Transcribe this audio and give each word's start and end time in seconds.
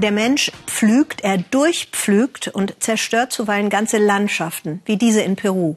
Der 0.00 0.12
Mensch 0.12 0.50
pflügt, 0.66 1.20
er 1.24 1.36
durchpflügt 1.36 2.48
und 2.48 2.82
zerstört 2.82 3.32
zuweilen 3.32 3.68
ganze 3.68 3.98
Landschaften, 3.98 4.80
wie 4.86 4.96
diese 4.96 5.20
in 5.20 5.36
Peru. 5.36 5.76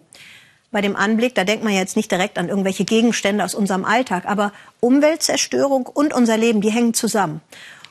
Bei 0.71 0.79
dem 0.79 0.95
Anblick, 0.95 1.35
da 1.35 1.43
denkt 1.43 1.65
man 1.65 1.73
jetzt 1.73 1.97
nicht 1.97 2.09
direkt 2.09 2.37
an 2.37 2.47
irgendwelche 2.47 2.85
Gegenstände 2.85 3.43
aus 3.43 3.53
unserem 3.53 3.83
Alltag, 3.83 4.23
aber 4.25 4.53
Umweltzerstörung 4.79 5.87
und 5.87 6.13
unser 6.13 6.37
Leben, 6.37 6.61
die 6.61 6.71
hängen 6.71 6.93
zusammen. 6.93 7.41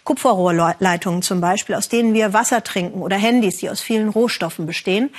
Kupferrohrleitungen 0.04 1.21
zum 1.21 1.42
Beispiel, 1.42 1.75
aus 1.75 1.91
denen 1.91 2.14
wir 2.14 2.33
Wasser 2.33 2.64
trinken 2.64 3.03
oder 3.03 3.17
Handys, 3.17 3.59
die 3.59 3.69
aus 3.69 3.83
vielen 3.83 4.09
Rohstoffen 4.09 4.64
bestehen. 4.64 5.11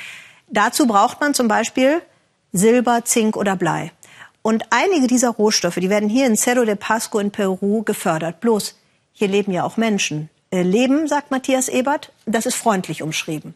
Dazu 0.48 0.88
braucht 0.88 1.22
man 1.22 1.36
zum 1.36 1.48
Beispiel 1.48 2.02
Silber, 2.54 3.06
Zink 3.06 3.38
oder 3.38 3.56
Blei. 3.56 3.92
Und 4.42 4.64
einige 4.72 5.06
dieser 5.06 5.30
Rohstoffe, 5.30 5.76
die 5.76 5.92
werden 5.92 6.10
hier 6.10 6.26
in 6.26 6.36
Cerro 6.36 6.66
de 6.66 6.76
Pasco 6.76 7.20
in 7.20 7.30
Peru 7.30 7.84
gefördert. 7.84 8.40
Bloß, 8.40 8.76
hier 9.14 9.28
leben 9.28 9.52
ja 9.52 9.64
auch 9.64 9.78
Menschen. 9.78 10.32
Äh, 10.54 10.62
leben, 10.62 11.08
sagt 11.08 11.32
Matthias 11.32 11.68
Ebert, 11.68 12.12
das 12.28 12.46
ist 12.46 12.54
freundlich 12.56 13.02
umschrieben. 13.02 13.56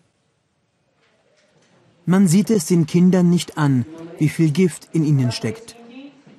Man 2.07 2.27
sieht 2.27 2.49
es 2.49 2.65
den 2.65 2.87
Kindern 2.87 3.29
nicht 3.29 3.55
an, 3.55 3.85
wie 4.17 4.29
viel 4.29 4.49
Gift 4.49 4.87
in 4.93 5.03
ihnen 5.03 5.31
steckt. 5.31 5.75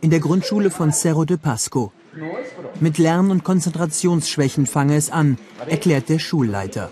In 0.00 0.10
der 0.10 0.18
Grundschule 0.18 0.72
von 0.72 0.90
Cerro 0.90 1.24
de 1.24 1.36
Pasco. 1.36 1.92
Mit 2.80 2.98
Lern- 2.98 3.30
und 3.30 3.44
Konzentrationsschwächen 3.44 4.66
fange 4.66 4.96
es 4.96 5.10
an, 5.10 5.38
erklärt 5.68 6.08
der 6.08 6.18
Schulleiter. 6.18 6.90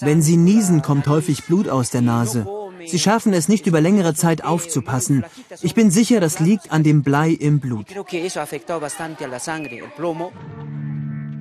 Wenn 0.00 0.22
sie 0.22 0.36
niesen, 0.36 0.82
kommt 0.82 1.08
häufig 1.08 1.44
Blut 1.46 1.68
aus 1.68 1.90
der 1.90 2.02
Nase. 2.02 2.46
Sie 2.86 2.98
schaffen 2.98 3.32
es 3.32 3.48
nicht 3.48 3.66
über 3.66 3.80
längere 3.80 4.14
Zeit 4.14 4.44
aufzupassen. 4.44 5.24
Ich 5.62 5.74
bin 5.74 5.90
sicher, 5.90 6.20
das 6.20 6.40
liegt 6.40 6.72
an 6.72 6.82
dem 6.82 7.02
Blei 7.02 7.30
im 7.30 7.60
Blut. 7.60 7.86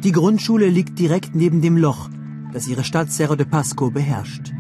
Die 0.04 0.12
Grundschule 0.12 0.68
liegt 0.68 1.00
direkt 1.00 1.36
neben 1.36 1.62
dem 1.62 1.78
Loch, 1.78 2.10
das 2.52 2.68
ihre 2.68 2.84
Stadt 2.84 3.12
Cerro 3.12 3.36
de 3.36 3.46
Pasco 3.46 3.90
beherrscht. 3.90 4.52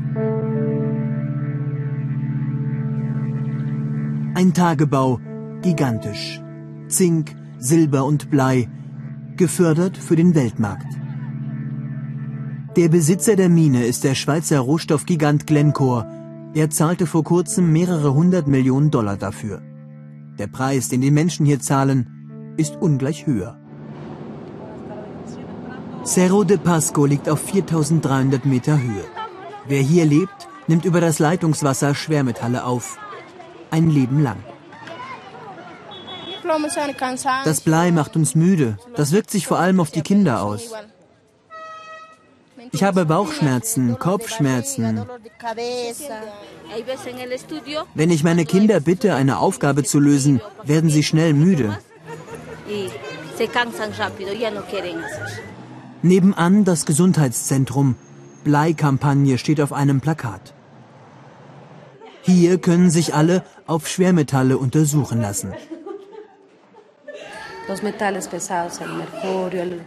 Ein 4.35 4.53
Tagebau, 4.53 5.19
gigantisch. 5.61 6.41
Zink, 6.87 7.35
Silber 7.59 8.05
und 8.05 8.29
Blei, 8.29 8.69
gefördert 9.37 9.97
für 9.97 10.15
den 10.15 10.33
Weltmarkt. 10.33 10.87
Der 12.75 12.89
Besitzer 12.89 13.35
der 13.35 13.49
Mine 13.49 13.85
ist 13.85 14.03
der 14.03 14.15
Schweizer 14.15 14.59
Rohstoffgigant 14.59 15.45
Glencore. 15.45 16.22
Er 16.55 16.69
zahlte 16.69 17.07
vor 17.07 17.23
kurzem 17.23 17.71
mehrere 17.73 18.13
hundert 18.13 18.47
Millionen 18.47 18.91
Dollar 18.91 19.17
dafür. 19.17 19.61
Der 20.37 20.45
Preis, 20.47 20.87
den 20.87 21.01
die 21.01 21.09
Menschen 21.09 21.47
hier 21.47 21.59
zahlen, 21.59 22.53
ist 22.57 22.75
ungleich 22.75 23.25
höher. 23.25 23.59
Cerro 26.05 26.43
de 26.43 26.57
Pasco 26.57 27.05
liegt 27.05 27.27
auf 27.27 27.41
4300 27.41 28.45
Meter 28.45 28.79
Höhe. 28.79 29.05
Wer 29.67 29.81
hier 29.81 30.05
lebt, 30.05 30.47
nimmt 30.67 30.85
über 30.85 31.01
das 31.01 31.17
Leitungswasser 31.17 31.95
Schwermetalle 31.95 32.65
auf. 32.65 32.99
Ein 33.71 33.89
Leben 33.89 34.21
lang. 34.21 34.37
Das 37.45 37.61
Blei 37.61 37.91
macht 37.91 38.15
uns 38.15 38.35
müde. 38.35 38.77
Das 38.95 39.11
wirkt 39.11 39.31
sich 39.31 39.47
vor 39.47 39.57
allem 39.57 39.79
auf 39.79 39.89
die 39.89 40.01
Kinder 40.01 40.43
aus. 40.43 40.71
Ich 42.71 42.83
habe 42.83 43.05
Bauchschmerzen, 43.05 43.99
Kopfschmerzen. 43.99 45.05
Wenn 47.93 48.11
ich 48.11 48.23
meine 48.23 48.45
Kinder 48.45 48.79
bitte, 48.79 49.15
eine 49.15 49.39
Aufgabe 49.39 49.83
zu 49.83 49.99
lösen, 49.99 50.41
werden 50.63 50.89
sie 50.89 51.03
schnell 51.03 51.33
müde. 51.33 51.77
Nebenan 56.01 56.63
das 56.65 56.85
Gesundheitszentrum. 56.85 57.95
Bleikampagne 58.43 59.37
steht 59.37 59.61
auf 59.61 59.73
einem 59.73 60.01
Plakat. 60.01 60.53
Hier 62.21 62.57
können 62.57 62.89
sich 62.89 63.13
alle 63.13 63.43
auf 63.67 63.87
Schwermetalle 63.87 64.57
untersuchen 64.57 65.21
lassen. 65.21 65.53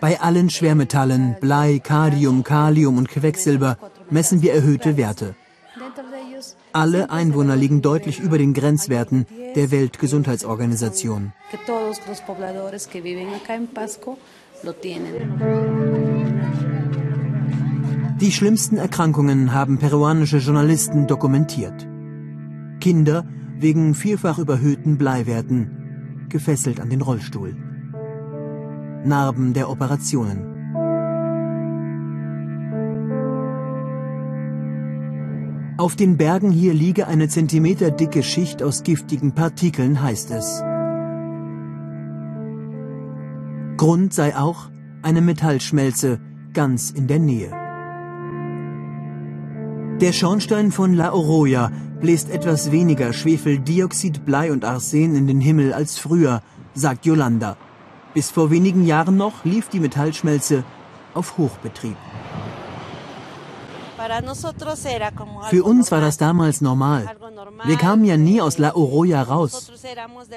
Bei 0.01 0.21
allen 0.21 0.51
Schwermetallen, 0.51 1.37
Blei, 1.41 1.79
Kadium, 1.79 2.43
Kalium 2.43 2.97
und 2.99 3.09
Quecksilber, 3.09 3.77
messen 4.11 4.43
wir 4.43 4.55
erhöhte 4.55 4.97
Werte. 4.97 5.35
Alle 6.73 7.11
Einwohner 7.11 7.57
liegen 7.57 7.83
deutlich 7.83 8.21
über 8.21 8.39
den 8.39 8.55
Grenzwerten 8.55 9.27
der 9.55 9.71
Weltgesundheitsorganisation. 9.71 11.33
Die 18.21 18.33
schlimmsten 18.33 18.77
Erkrankungen 18.79 19.53
haben 19.53 19.79
peruanische 19.79 20.39
Journalisten 20.39 21.07
dokumentiert. 21.07 21.87
Kinder 22.81 23.25
wegen 23.59 23.95
vielfach 23.95 24.39
überhöhten 24.39 24.99
Bleiwerten, 24.99 26.27
gefesselt 26.29 26.81
an 26.81 26.91
den 26.91 27.03
Rollstuhl. 27.03 27.66
Narben 29.07 29.55
der 29.55 29.71
Operationen. 29.71 30.57
Auf 35.79 35.95
den 35.95 36.17
Bergen 36.17 36.51
hier 36.51 36.75
liege 36.75 37.07
eine 37.07 37.29
zentimeterdicke 37.29 38.23
Schicht 38.23 38.63
aus 38.63 38.83
giftigen 38.83 39.33
Partikeln, 39.33 40.03
heißt 40.03 40.31
es. 40.31 40.63
Grund 43.77 44.15
sei 44.15 44.37
auch 44.37 44.71
eine 45.03 45.21
Metallschmelze 45.21 46.19
ganz 46.55 46.91
in 46.91 47.07
der 47.07 47.19
Nähe. 47.19 47.51
Der 50.01 50.13
Schornstein 50.13 50.73
von 50.73 50.95
La 50.95 51.13
Oroya 51.13 51.71
bläst 52.01 52.31
etwas 52.31 52.73
weniger 52.73 53.13
Schwefeldioxid, 53.13 54.25
Blei 54.25 54.53
und 54.53 54.65
Arsen 54.65 55.15
in 55.15 55.27
den 55.27 55.41
Himmel 55.41 55.73
als 55.73 55.99
früher, 55.99 56.43
sagt 56.75 57.07
Yolanda. 57.07 57.57
Bis 58.17 58.31
vor 58.31 58.51
wenigen 58.51 58.87
Jahren 58.87 59.19
noch 59.19 59.45
lief 59.45 59.69
die 59.69 59.79
Metallschmelze 59.79 60.65
auf 61.13 61.37
Hochbetrieb. 61.37 61.99
Für 65.51 65.63
uns 65.65 65.93
war 65.93 66.01
das 66.01 66.17
damals 66.17 66.63
normal. 66.63 67.15
Wir 67.67 67.77
kamen 67.77 68.07
ja 68.07 68.17
nie 68.17 68.41
aus 68.41 68.57
La 68.57 68.75
Oroya 68.75 69.21
raus. 69.21 69.71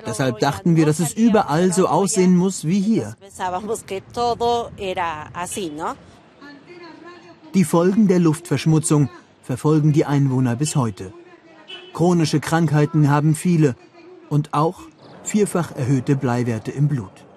Deshalb 0.06 0.40
dachten 0.40 0.76
wir, 0.76 0.86
dass 0.86 1.00
es 1.00 1.14
überall 1.14 1.72
so 1.72 1.88
aussehen 1.88 2.36
muss 2.36 2.66
wie 2.66 2.82
hier. 2.82 3.16
Die 7.54 7.64
Folgen 7.64 8.08
der 8.10 8.20
Luftverschmutzung 8.20 9.10
verfolgen 9.42 9.94
die 9.94 10.04
Einwohner 10.04 10.58
bis 10.58 10.76
heute. 10.76 11.14
Chronische 11.94 12.42
Krankheiten 12.42 13.10
haben 13.10 13.36
viele 13.36 13.78
und 14.28 14.54
auch 14.54 14.82
vierfach 15.24 15.74
erhöhte 15.78 16.18
Bleiwerte 16.18 16.72
im 16.72 16.90
Blut. 16.90 17.29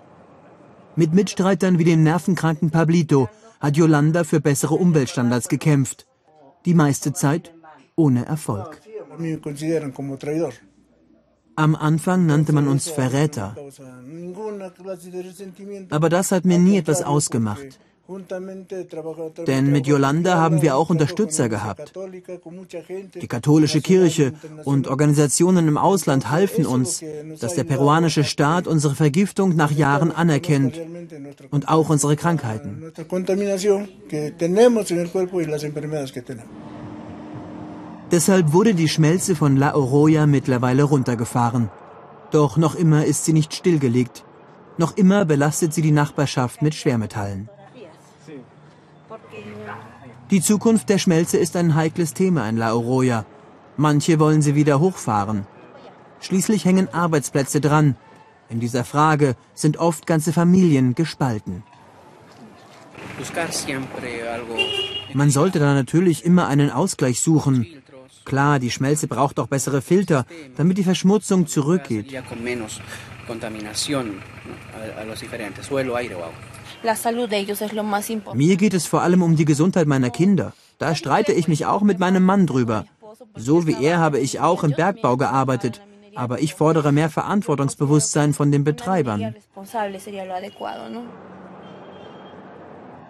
Mit 0.94 1.14
Mitstreitern 1.14 1.78
wie 1.78 1.84
dem 1.84 2.02
nervenkranken 2.02 2.70
Pablito 2.70 3.28
hat 3.60 3.76
Yolanda 3.76 4.24
für 4.24 4.40
bessere 4.40 4.74
Umweltstandards 4.74 5.48
gekämpft. 5.48 6.06
Die 6.66 6.74
meiste 6.74 7.12
Zeit 7.12 7.54
ohne 7.96 8.26
Erfolg. 8.26 8.80
Am 11.54 11.74
Anfang 11.74 12.26
nannte 12.26 12.52
man 12.52 12.68
uns 12.68 12.88
Verräter. 12.88 13.56
Aber 15.90 16.08
das 16.08 16.32
hat 16.32 16.44
mir 16.44 16.58
nie 16.58 16.78
etwas 16.78 17.02
ausgemacht. 17.02 17.78
Denn 19.46 19.70
mit 19.70 19.86
Yolanda 19.86 20.36
haben 20.36 20.60
wir 20.60 20.76
auch 20.76 20.90
Unterstützer 20.90 21.48
gehabt. 21.48 21.92
Die 23.14 23.28
katholische 23.28 23.80
Kirche 23.80 24.32
und 24.64 24.88
Organisationen 24.88 25.68
im 25.68 25.78
Ausland 25.78 26.28
halfen 26.30 26.66
uns, 26.66 27.02
dass 27.40 27.54
der 27.54 27.64
peruanische 27.64 28.24
Staat 28.24 28.66
unsere 28.66 28.94
Vergiftung 28.94 29.54
nach 29.56 29.70
Jahren 29.70 30.10
anerkennt 30.10 30.80
und 31.50 31.68
auch 31.68 31.88
unsere 31.90 32.16
Krankheiten. 32.16 32.92
Deshalb 38.10 38.52
wurde 38.52 38.74
die 38.74 38.88
Schmelze 38.88 39.36
von 39.36 39.56
La 39.56 39.74
Oroya 39.74 40.26
mittlerweile 40.26 40.82
runtergefahren. 40.82 41.70
Doch 42.30 42.56
noch 42.56 42.74
immer 42.74 43.04
ist 43.06 43.24
sie 43.24 43.32
nicht 43.32 43.54
stillgelegt. 43.54 44.24
Noch 44.76 44.96
immer 44.96 45.24
belastet 45.24 45.72
sie 45.72 45.82
die 45.82 45.92
Nachbarschaft 45.92 46.62
mit 46.62 46.74
Schwermetallen. 46.74 47.48
Die 50.30 50.40
Zukunft 50.40 50.88
der 50.88 50.98
Schmelze 50.98 51.36
ist 51.36 51.56
ein 51.56 51.74
heikles 51.74 52.14
Thema 52.14 52.48
in 52.48 52.56
La 52.56 52.74
Oroya. 52.74 53.24
Manche 53.76 54.18
wollen 54.18 54.42
sie 54.42 54.54
wieder 54.54 54.80
hochfahren. 54.80 55.46
Schließlich 56.20 56.64
hängen 56.64 56.92
Arbeitsplätze 56.92 57.60
dran. 57.60 57.96
In 58.48 58.60
dieser 58.60 58.84
Frage 58.84 59.34
sind 59.54 59.78
oft 59.78 60.06
ganze 60.06 60.32
Familien 60.32 60.94
gespalten. 60.94 61.62
Man 65.14 65.30
sollte 65.30 65.58
da 65.58 65.74
natürlich 65.74 66.24
immer 66.24 66.46
einen 66.46 66.70
Ausgleich 66.70 67.20
suchen. 67.20 67.66
Klar, 68.24 68.58
die 68.58 68.70
Schmelze 68.70 69.08
braucht 69.08 69.38
auch 69.40 69.48
bessere 69.48 69.82
Filter, 69.82 70.26
damit 70.56 70.78
die 70.78 70.84
Verschmutzung 70.84 71.46
zurückgeht. 71.46 72.12
Mir 78.34 78.56
geht 78.56 78.74
es 78.74 78.86
vor 78.86 79.02
allem 79.02 79.22
um 79.22 79.36
die 79.36 79.44
Gesundheit 79.44 79.86
meiner 79.86 80.10
Kinder. 80.10 80.52
Da 80.78 80.94
streite 80.94 81.32
ich 81.32 81.48
mich 81.48 81.66
auch 81.66 81.82
mit 81.82 81.98
meinem 81.98 82.24
Mann 82.24 82.46
drüber. 82.46 82.86
So 83.36 83.66
wie 83.66 83.84
er 83.84 83.98
habe 83.98 84.18
ich 84.18 84.40
auch 84.40 84.64
im 84.64 84.72
Bergbau 84.72 85.16
gearbeitet. 85.16 85.80
Aber 86.14 86.40
ich 86.40 86.54
fordere 86.54 86.92
mehr 86.92 87.08
Verantwortungsbewusstsein 87.08 88.34
von 88.34 88.50
den 88.50 88.64
Betreibern. 88.64 89.34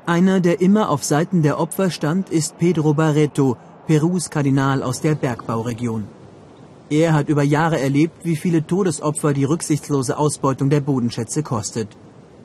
Einer, 0.06 0.40
der 0.40 0.60
immer 0.60 0.90
auf 0.90 1.04
Seiten 1.04 1.42
der 1.42 1.58
Opfer 1.58 1.90
stand, 1.90 2.28
ist 2.30 2.58
Pedro 2.58 2.94
Barreto, 2.94 3.56
Perus 3.86 4.30
Kardinal 4.30 4.82
aus 4.82 5.00
der 5.00 5.14
Bergbauregion. 5.14 6.06
Er 6.90 7.14
hat 7.14 7.28
über 7.28 7.42
Jahre 7.42 7.80
erlebt, 7.80 8.24
wie 8.24 8.36
viele 8.36 8.66
Todesopfer 8.66 9.32
die 9.32 9.44
rücksichtslose 9.44 10.18
Ausbeutung 10.18 10.70
der 10.70 10.80
Bodenschätze 10.80 11.42
kostet. 11.42 11.88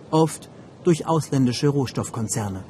Oft 0.09 0.49
durch 0.87 1.05
ausländische 1.05 1.67
Rohstoffkonzerne. 1.67 2.63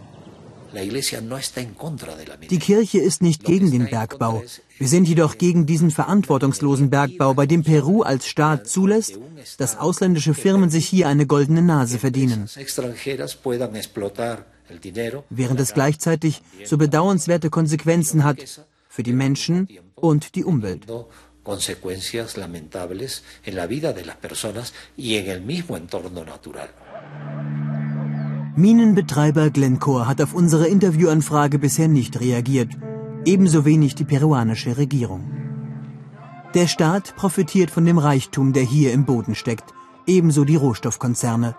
Die 2.50 2.60
Kirche 2.60 3.00
ist 3.10 3.22
nicht 3.22 3.44
gegen 3.52 3.72
den 3.76 3.86
Bergbau. 3.94 4.44
Wir 4.80 4.88
sind 4.94 5.08
jedoch 5.08 5.38
gegen 5.38 5.66
diesen 5.66 5.92
verantwortungslosen 5.92 6.90
Bergbau, 6.90 7.34
bei 7.36 7.46
dem 7.46 7.64
Peru 7.64 8.02
als 8.02 8.28
Staat 8.28 8.68
zulässt, 8.68 9.20
dass 9.60 9.78
ausländische 9.78 10.34
Firmen 10.34 10.70
sich 10.70 10.86
hier 10.94 11.08
eine 11.08 11.26
goldene 11.28 11.62
Nase 11.62 12.00
verdienen. 12.00 12.50
Während 15.30 15.60
es 15.60 15.74
gleichzeitig 15.74 16.42
so 16.66 16.78
bedauernswerte 16.78 17.50
Konsequenzen 17.50 18.24
hat 18.24 18.40
für 18.90 19.04
die 19.04 19.14
Menschen 19.14 19.68
und 19.96 20.36
die 20.36 20.44
Umwelt. 20.44 20.86
consecuencias 21.48 22.36
lamentables 22.36 23.24
en 23.46 23.56
la 23.56 23.68
vida 23.68 23.94
de 23.94 24.04
las 24.04 24.18
personas 24.18 24.74
y 24.98 25.16
en 25.16 25.28
el 25.30 25.40
mismo 25.40 25.78
entorno 25.78 26.26
natural. 26.26 26.70
Minenbetreiber 28.60 29.52
Glencore 29.52 30.08
hat 30.08 30.20
auf 30.20 30.34
unsere 30.34 30.68
Interviewanfrage 30.68 31.60
bisher 31.60 31.88
nicht 31.88 32.20
reagiert, 32.20 32.70
ebenso 33.24 33.66
wenig 33.66 33.94
die 33.94 34.04
peruanische 34.04 34.78
Regierung. 34.78 35.30
Der 36.56 36.66
Staat 36.66 37.16
profitiert 37.16 37.70
von 37.70 37.86
dem 37.86 38.00
Reichtum, 38.00 38.54
der 38.54 38.64
hier 38.64 38.94
im 38.94 39.06
Boden 39.06 39.36
steckt, 39.36 39.76
ebenso 40.08 40.44
die 40.44 40.56
Rohstoffkonzerne. 40.56 41.56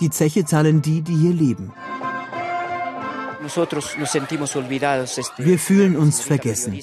Die 0.00 0.10
Zeche 0.10 0.44
zahlen 0.44 0.82
die, 0.82 1.00
die 1.00 1.16
hier 1.16 1.32
leben. 1.32 1.72
Wir 5.38 5.58
fühlen 5.58 5.96
uns 5.96 6.20
vergessen. 6.20 6.78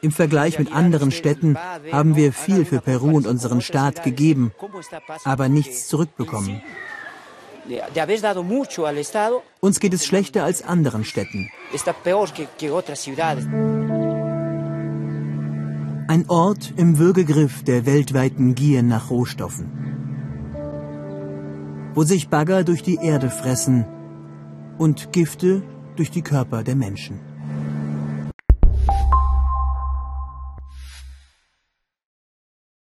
Im 0.00 0.10
Vergleich 0.10 0.58
mit 0.58 0.72
anderen 0.72 1.12
Städten 1.12 1.56
haben 1.92 2.16
wir 2.16 2.32
viel 2.32 2.64
für 2.64 2.80
Peru 2.80 3.16
und 3.18 3.28
unseren 3.28 3.60
Staat 3.60 4.02
gegeben, 4.02 4.50
aber 5.22 5.48
nichts 5.48 5.86
zurückbekommen. 5.86 6.60
Uns 9.60 9.80
geht 9.80 9.94
es 9.94 10.04
schlechter 10.04 10.44
als 10.44 10.62
anderen 10.62 11.04
Städten. 11.04 11.50
Ein 16.08 16.24
Ort 16.28 16.74
im 16.76 16.98
Würgegriff 16.98 17.62
der 17.64 17.86
weltweiten 17.86 18.54
Gier 18.54 18.82
nach 18.82 19.10
Rohstoffen. 19.10 19.70
Wo 21.94 22.02
sich 22.02 22.28
Bagger 22.28 22.64
durch 22.64 22.82
die 22.82 22.96
Erde 22.96 23.30
fressen 23.30 23.86
und 24.78 25.12
Gifte 25.12 25.62
durch 25.96 26.10
die 26.10 26.22
Körper 26.22 26.62
der 26.64 26.76
Menschen. 26.76 27.31